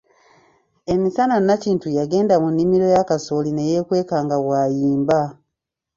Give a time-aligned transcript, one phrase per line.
[0.93, 5.19] Emisana Nakintu yagenda mu nnimiro ya kasooli ne yeekweka nga bw'ayimba.